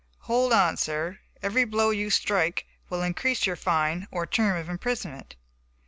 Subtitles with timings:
[0.21, 5.35] "Hold on, sir, every blow you strike will increase your fine or term of imprisonment."